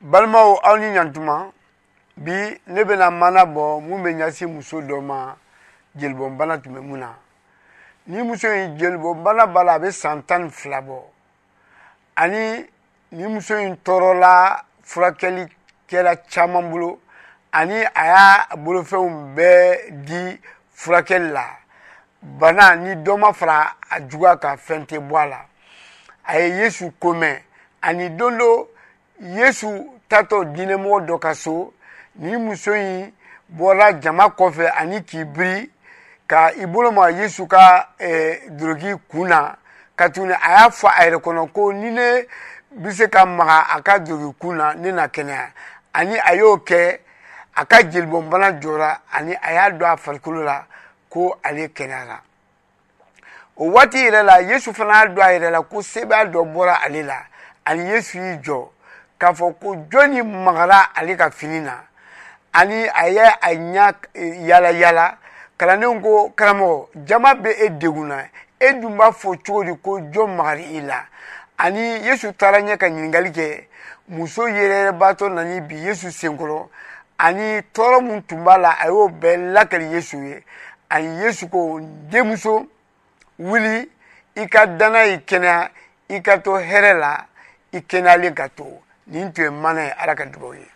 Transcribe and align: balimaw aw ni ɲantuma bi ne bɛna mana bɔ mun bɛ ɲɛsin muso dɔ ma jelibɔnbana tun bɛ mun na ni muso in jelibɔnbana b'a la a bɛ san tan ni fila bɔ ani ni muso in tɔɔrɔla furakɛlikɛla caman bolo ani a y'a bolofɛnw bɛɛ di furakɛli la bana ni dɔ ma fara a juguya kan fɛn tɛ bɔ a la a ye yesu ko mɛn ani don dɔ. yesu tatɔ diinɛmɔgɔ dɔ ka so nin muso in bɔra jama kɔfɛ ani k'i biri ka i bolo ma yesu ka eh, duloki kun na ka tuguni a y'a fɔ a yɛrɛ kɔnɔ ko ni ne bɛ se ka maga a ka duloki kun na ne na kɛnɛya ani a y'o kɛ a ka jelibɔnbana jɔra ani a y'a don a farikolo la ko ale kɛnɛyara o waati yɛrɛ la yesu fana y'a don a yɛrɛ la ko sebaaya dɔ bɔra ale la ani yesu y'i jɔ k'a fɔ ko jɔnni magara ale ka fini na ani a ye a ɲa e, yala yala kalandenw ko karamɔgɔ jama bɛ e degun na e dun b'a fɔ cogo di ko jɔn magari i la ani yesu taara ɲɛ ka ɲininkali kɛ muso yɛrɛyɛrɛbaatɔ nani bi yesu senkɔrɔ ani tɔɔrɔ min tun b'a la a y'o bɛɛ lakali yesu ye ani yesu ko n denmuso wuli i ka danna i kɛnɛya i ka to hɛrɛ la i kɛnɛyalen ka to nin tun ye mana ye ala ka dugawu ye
balimaw 0.00 0.58
aw 0.62 0.76
ni 0.76 0.88
ɲantuma 0.94 1.50
bi 2.16 2.32
ne 2.66 2.84
bɛna 2.84 3.10
mana 3.10 3.44
bɔ 3.54 3.80
mun 3.80 4.02
bɛ 4.02 4.10
ɲɛsin 4.12 4.52
muso 4.54 4.80
dɔ 4.82 5.00
ma 5.00 5.36
jelibɔnbana 5.96 6.58
tun 6.62 6.72
bɛ 6.74 6.80
mun 6.80 7.00
na 7.00 7.16
ni 8.08 8.22
muso 8.22 8.46
in 8.52 8.76
jelibɔnbana 8.78 9.46
b'a 9.46 9.64
la 9.64 9.72
a 9.72 9.78
bɛ 9.80 9.90
san 9.92 10.22
tan 10.26 10.44
ni 10.44 10.50
fila 10.50 10.82
bɔ 10.82 11.00
ani 12.16 12.66
ni 13.12 13.24
muso 13.26 13.56
in 13.56 13.76
tɔɔrɔla 13.76 14.64
furakɛlikɛla 14.84 16.16
caman 16.30 16.68
bolo 16.70 17.00
ani 17.52 17.74
a 17.82 18.04
y'a 18.06 18.56
bolofɛnw 18.56 19.34
bɛɛ 19.34 19.90
di 20.04 20.40
furakɛli 20.74 21.30
la 21.32 21.56
bana 22.20 22.76
ni 22.76 22.94
dɔ 23.02 23.16
ma 23.18 23.32
fara 23.32 23.76
a 23.90 23.98
juguya 24.06 24.36
kan 24.38 24.56
fɛn 24.58 24.84
tɛ 24.86 24.98
bɔ 24.98 25.22
a 25.22 25.26
la 25.28 25.40
a 26.28 26.38
ye 26.40 26.48
yesu 26.64 26.92
ko 27.00 27.14
mɛn 27.14 27.40
ani 27.82 28.10
don 28.10 28.36
dɔ. 28.38 28.68
yesu 29.20 29.86
tatɔ 30.08 30.44
diinɛmɔgɔ 30.52 31.06
dɔ 31.06 31.18
ka 31.18 31.34
so 31.34 31.72
nin 32.16 32.38
muso 32.44 32.72
in 32.74 33.12
bɔra 33.50 34.00
jama 34.00 34.28
kɔfɛ 34.28 34.70
ani 34.76 35.02
k'i 35.04 35.24
biri 35.24 35.70
ka 36.26 36.50
i 36.56 36.66
bolo 36.66 36.90
ma 36.92 37.08
yesu 37.10 37.46
ka 37.46 37.90
eh, 37.98 38.40
duloki 38.50 38.94
kun 39.08 39.28
na 39.28 39.56
ka 39.96 40.08
tuguni 40.10 40.32
a 40.34 40.50
y'a 40.62 40.70
fɔ 40.70 40.88
a 40.88 41.04
yɛrɛ 41.08 41.18
kɔnɔ 41.22 41.52
ko 41.52 41.72
ni 41.72 41.90
ne 41.90 42.26
bɛ 42.74 42.92
se 42.92 43.08
ka 43.08 43.24
maga 43.24 43.72
a 43.74 43.80
ka 43.82 43.98
duloki 43.98 44.38
kun 44.38 44.56
na 44.56 44.72
ne 44.74 44.90
na 44.92 45.06
kɛnɛya 45.08 45.50
ani 45.94 46.18
a 46.18 46.34
y'o 46.34 46.58
kɛ 46.58 46.98
a 47.56 47.64
ka 47.64 47.76
jelibɔnbana 47.88 48.60
jɔra 48.60 49.00
ani 49.12 49.34
a 49.42 49.52
y'a 49.54 49.70
don 49.70 49.88
a 49.92 49.96
farikolo 49.96 50.42
la 50.44 50.64
ko 51.08 51.38
ale 51.42 51.68
kɛnɛyara 51.68 52.18
o 53.56 53.64
waati 53.70 53.96
yɛrɛ 54.10 54.22
la 54.24 54.38
yesu 54.42 54.72
fana 54.74 55.04
y'a 55.04 55.08
don 55.08 55.24
a 55.24 55.28
yɛrɛ 55.32 55.50
la 55.52 55.62
ko 55.62 55.80
sebaaya 55.80 56.26
dɔ 56.30 56.44
bɔra 56.52 56.80
ale 56.84 57.02
la 57.02 57.22
ani 57.64 57.84
yesu 57.88 58.18
y'i 58.18 58.36
jɔ 58.42 58.70
k'a 59.18 59.32
fɔ 59.32 59.52
ko 59.60 59.76
jɔnni 59.90 60.22
magara 60.22 60.90
ale 60.94 61.16
ka 61.16 61.30
fini 61.30 61.60
na 61.60 61.84
ani 62.52 62.86
a 62.92 63.08
ye 63.08 63.22
a 63.22 63.54
ɲa 63.54 63.94
e, 64.14 64.44
yala 64.46 64.70
yala 64.72 65.18
kalandenw 65.56 66.00
ko 66.02 66.32
karamɔgɔ 66.36 66.88
jama 67.06 67.34
bɛ 67.34 67.50
e 67.64 67.68
degun 67.70 68.08
na 68.08 68.24
e 68.60 68.72
dun 68.80 68.96
b'a 68.96 69.10
fɔ 69.12 69.36
cogo 69.44 69.64
di 69.64 69.72
ko 69.82 70.00
jɔn 70.12 70.34
magari 70.36 70.64
i 70.76 70.80
la 70.82 71.04
ani 71.58 72.04
yesu 72.04 72.32
taara 72.34 72.58
ɲɛ 72.60 72.76
ka 72.78 72.86
ɲininkali 72.88 73.30
kɛ 73.32 73.66
muso 74.08 74.46
yɛrɛyɛrɛbaatɔ 74.48 75.28
nani 75.30 75.60
bi 75.62 75.76
yesu 75.76 76.08
senkɔrɔ 76.12 76.68
ani 77.18 77.62
tɔɔrɔ 77.74 78.00
min 78.04 78.22
tun 78.26 78.44
b'a 78.44 78.58
la 78.58 78.70
a 78.82 78.86
y'o 78.88 79.08
bɛɛ 79.08 79.52
lakali 79.52 79.90
yesu 79.94 80.18
ye 80.22 80.44
ani 80.90 81.22
yesu 81.24 81.48
ko 81.48 81.78
n 81.80 82.08
denmuso 82.10 82.68
wuli 83.38 83.90
i 84.36 84.46
ka 84.48 84.66
danna 84.66 84.98
i 85.06 85.18
kɛnɛya 85.24 85.70
i 86.10 86.20
ka 86.20 86.36
to 86.38 86.50
hɛrɛ 86.58 86.98
la 87.00 87.24
i 87.72 87.78
kɛnɛyalen 87.80 88.34
ka 88.34 88.48
to 88.54 88.78
nin 89.06 89.32
tun 89.32 89.44
ye 89.44 89.50
mana 89.50 89.82
ye 89.82 89.90
ala 89.92 90.14
ka 90.16 90.24
dugawu 90.26 90.54
ye 90.54 90.75